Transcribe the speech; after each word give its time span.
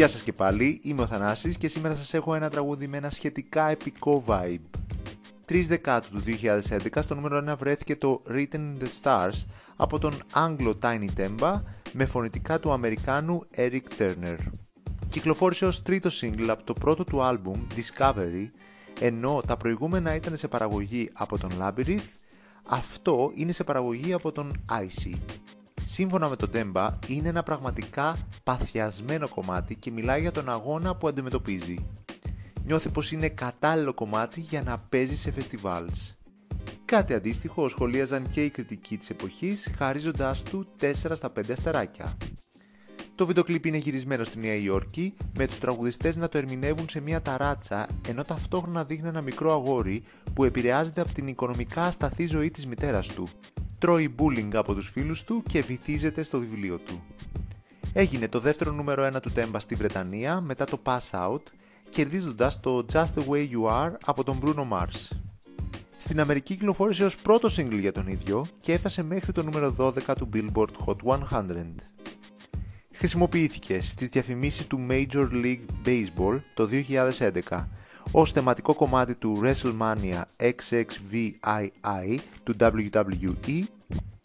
Γεια 0.00 0.08
σας 0.08 0.22
και 0.22 0.32
πάλι, 0.32 0.80
είμαι 0.82 1.02
ο 1.02 1.06
Θανάσης 1.06 1.56
και 1.56 1.68
σήμερα 1.68 1.94
σας 1.94 2.14
έχω 2.14 2.34
ένα 2.34 2.50
τραγούδι 2.50 2.86
με 2.86 2.96
ένα 2.96 3.10
σχετικά 3.10 3.68
επικό 3.68 4.24
vibe. 4.26 4.60
3 5.48 5.64
Δεκάτου 5.66 6.08
του 6.10 6.22
2011 6.26 7.02
στο 7.02 7.14
νούμερο 7.14 7.52
1 7.52 7.56
βρέθηκε 7.58 7.96
το 7.96 8.22
Written 8.28 8.54
in 8.54 8.82
the 8.82 8.88
Stars 9.02 9.44
από 9.76 9.98
τον 9.98 10.14
Anglo 10.34 10.74
Tiny 10.80 11.06
Temba 11.16 11.60
με 11.92 12.06
φωνητικά 12.06 12.60
του 12.60 12.72
Αμερικάνου 12.72 13.46
Eric 13.56 13.82
Turner. 13.98 14.36
Κυκλοφόρησε 15.10 15.66
ως 15.66 15.82
τρίτο 15.82 16.10
single 16.20 16.48
από 16.48 16.64
το 16.64 16.72
πρώτο 16.72 17.04
του 17.04 17.22
άλμπουμ 17.22 17.66
Discovery 17.76 18.48
ενώ 19.00 19.42
τα 19.46 19.56
προηγούμενα 19.56 20.14
ήταν 20.14 20.36
σε 20.36 20.48
παραγωγή 20.48 21.10
από 21.12 21.38
τον 21.38 21.50
Labyrinth, 21.60 22.10
αυτό 22.68 23.32
είναι 23.34 23.52
σε 23.52 23.64
παραγωγή 23.64 24.12
από 24.12 24.32
τον 24.32 24.52
Icy. 24.68 25.14
Σύμφωνα 25.92 26.28
με 26.28 26.36
τον 26.36 26.50
Temba, 26.54 26.90
είναι 27.06 27.28
ένα 27.28 27.42
πραγματικά 27.42 28.16
παθιασμένο 28.44 29.28
κομμάτι 29.28 29.74
και 29.74 29.90
μιλάει 29.90 30.20
για 30.20 30.32
τον 30.32 30.48
αγώνα 30.48 30.94
που 30.94 31.08
αντιμετωπίζει. 31.08 31.88
Νιώθει 32.64 32.88
πως 32.88 33.12
είναι 33.12 33.28
κατάλληλο 33.28 33.94
κομμάτι 33.94 34.40
για 34.40 34.62
να 34.62 34.78
παίζει 34.78 35.16
σε 35.16 35.30
φεστιβάλς. 35.30 36.16
Κάτι 36.84 37.14
αντίστοιχο 37.14 37.68
σχολίαζαν 37.68 38.30
και 38.30 38.44
οι 38.44 38.50
κριτικοί 38.50 38.98
της 38.98 39.10
εποχής, 39.10 39.70
χαρίζοντάς 39.78 40.42
του 40.42 40.66
4 40.80 40.92
στα 41.14 41.30
5 41.30 41.52
αστεράκια. 41.52 42.16
Το 43.14 43.26
βίντεο 43.26 43.42
κλιπ 43.44 43.66
είναι 43.66 43.76
γυρισμένο 43.76 44.24
στη 44.24 44.38
Νέα 44.38 44.54
Υόρκη, 44.54 45.14
με 45.36 45.46
τους 45.46 45.58
τραγουδιστές 45.58 46.16
να 46.16 46.28
το 46.28 46.38
ερμηνεύουν 46.38 46.88
σε 46.88 47.00
μια 47.00 47.22
ταράτσα, 47.22 47.88
ενώ 48.08 48.24
ταυτόχρονα 48.24 48.84
δείχνει 48.84 49.08
ένα 49.08 49.20
μικρό 49.20 49.52
αγόρι 49.52 50.02
που 50.34 50.44
επηρεάζεται 50.44 51.00
από 51.00 51.12
την 51.12 51.26
οικονομικά 51.26 51.82
ασταθή 51.82 52.26
ζωή 52.26 52.50
της 52.50 52.66
μητέρας 52.66 53.06
του. 53.06 53.28
Τρώει 53.80 54.14
bullying 54.18 54.54
από 54.54 54.74
τους 54.74 54.88
φίλους 54.88 55.24
του 55.24 55.42
και 55.48 55.62
βυθίζεται 55.62 56.22
στο 56.22 56.38
βιβλίο 56.38 56.78
του. 56.78 57.02
Έγινε 57.92 58.28
το 58.28 58.40
δεύτερο 58.40 58.72
νούμερο 58.72 59.10
1 59.14 59.20
του 59.22 59.32
Temba 59.36 59.56
στη 59.58 59.74
Βρετανία 59.74 60.40
μετά 60.40 60.64
το 60.64 60.80
Pass 60.84 61.10
Out, 61.10 61.42
κερδίζοντας 61.90 62.60
το 62.60 62.86
Just 62.92 63.04
the 63.04 63.24
Way 63.28 63.48
You 63.50 63.64
Are 63.70 63.92
από 64.04 64.24
τον 64.24 64.40
Bruno 64.42 64.68
Mars. 64.68 65.08
Στην 65.96 66.20
Αμερική 66.20 66.54
κυκλοφόρησε 66.54 67.04
ως 67.04 67.16
πρώτο 67.16 67.48
single 67.56 67.78
για 67.80 67.92
τον 67.92 68.06
ίδιο 68.06 68.46
και 68.60 68.72
έφτασε 68.72 69.02
μέχρι 69.02 69.32
το 69.32 69.42
νούμερο 69.42 69.74
12 69.78 69.92
του 70.16 70.28
Billboard 70.32 70.86
Hot 70.86 71.18
100. 71.30 71.44
Χρησιμοποιήθηκε 72.92 73.80
στις 73.80 74.08
διαφημίσεις 74.08 74.66
του 74.66 74.86
Major 74.90 75.28
League 75.32 75.64
Baseball 75.86 76.40
το 76.54 76.68
2011 77.48 77.66
ως 78.12 78.32
θεματικό 78.32 78.74
κομμάτι 78.74 79.14
του 79.14 79.40
WrestleMania 79.42 80.22
XXVII 80.38 82.18
του 82.42 82.54
WWE 82.60 83.62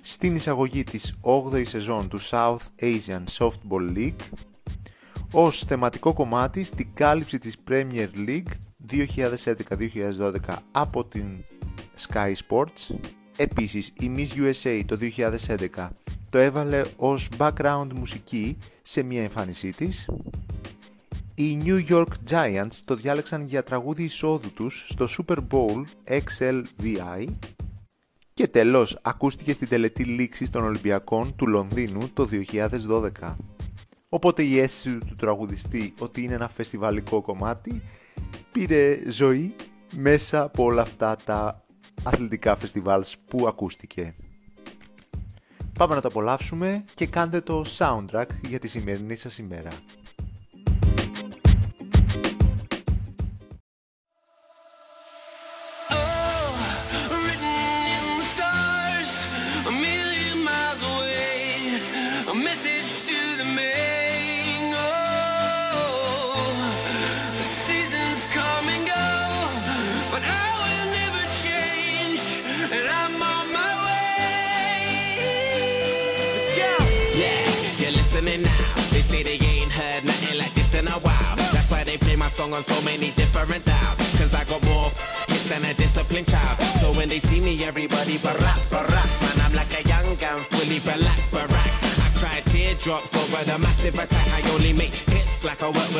στην 0.00 0.36
εισαγωγή 0.36 0.84
της 0.84 1.16
8ης 1.22 1.66
σεζόν 1.66 2.08
του 2.08 2.20
South 2.20 2.58
Asian 2.80 3.24
Softball 3.38 3.96
League 3.96 4.28
ως 5.32 5.64
θεματικό 5.64 6.12
κομμάτι 6.12 6.64
στην 6.64 6.88
κάλυψη 6.94 7.38
της 7.38 7.56
Premier 7.68 8.08
League 8.26 8.52
2011-2012 8.90 10.56
από 10.70 11.04
την 11.04 11.24
Sky 12.08 12.32
Sports. 12.48 12.94
Επίσης, 13.36 13.86
η 13.86 14.10
Miss 14.16 14.28
USA 14.38 14.82
το 14.86 14.98
2011 15.76 15.88
το 16.30 16.38
έβαλε 16.38 16.82
ως 16.96 17.28
background 17.38 17.88
μουσική 17.94 18.58
σε 18.82 19.02
μια 19.02 19.22
εμφάνισή 19.22 19.72
της. 19.72 20.08
Οι 21.40 21.62
New 21.64 21.90
York 21.90 22.30
Giants 22.30 22.80
το 22.84 22.94
διάλεξαν 22.94 23.44
για 23.44 23.62
τραγούδι 23.62 24.04
εισόδου 24.04 24.52
τους 24.52 24.86
στο 24.88 25.06
Super 25.16 25.36
Bowl 25.50 25.84
XLVI 26.08 27.26
και 28.34 28.48
τέλος 28.48 28.98
ακούστηκε 29.02 29.52
στην 29.52 29.68
τελετή 29.68 30.04
λήξη 30.04 30.50
των 30.50 30.64
Ολυμπιακών 30.64 31.36
του 31.36 31.46
Λονδίνου 31.46 32.10
το 32.14 32.28
2012. 33.20 33.34
Οπότε 34.08 34.42
η 34.42 34.58
αίσθηση 34.58 34.98
του 34.98 35.14
τραγουδιστή 35.14 35.94
ότι 35.98 36.22
είναι 36.22 36.34
ένα 36.34 36.48
φεστιβαλικό 36.48 37.20
κομμάτι 37.20 37.82
πήρε 38.52 38.98
ζωή 39.10 39.54
μέσα 39.96 40.42
από 40.42 40.64
όλα 40.64 40.82
αυτά 40.82 41.16
τα 41.24 41.64
αθλητικά 42.02 42.56
φεστιβάλς 42.56 43.16
που 43.28 43.46
ακούστηκε. 43.46 44.14
Πάμε 45.78 45.94
να 45.94 46.00
το 46.00 46.08
απολαύσουμε 46.08 46.84
και 46.94 47.06
κάντε 47.06 47.40
το 47.40 47.64
soundtrack 47.78 48.26
για 48.48 48.58
τη 48.58 48.68
σημερινή 48.68 49.16
σας 49.16 49.38
ημέρα. 49.38 49.70
Song 82.40 82.54
on 82.54 82.62
so 82.62 82.80
many 82.82 83.10
different 83.12 83.64
dials. 83.64 83.98
Cause 84.18 84.34
I 84.34 84.44
got 84.44 84.62
more 84.64 84.88
hits 85.28 85.48
than 85.48 85.64
a 85.64 85.74
disciplined 85.74 86.26
child. 86.26 86.60
So 86.80 86.92
when 86.92 87.08
they 87.08 87.18
see 87.18 87.40
me, 87.40 87.64
everybody 87.64 88.16
barack, 88.18 88.60
baracks. 88.70 89.20
Man, 89.20 89.44
I'm 89.44 89.54
like 89.54 89.72
a 89.78 89.86
young 89.86 90.14
gun, 90.16 90.40
fully 90.50 90.78
black, 90.80 91.20
barack. 91.32 91.49
Cry 92.80 92.94
over 92.94 93.44
the 93.44 93.58
massive 93.58 93.98
attack. 93.98 94.26
I 94.32 94.40
only 94.54 94.72
make 94.72 94.94
hits 94.94 95.44
like 95.44 95.62
I 95.62 95.66
work 95.66 95.74
with 95.74 95.90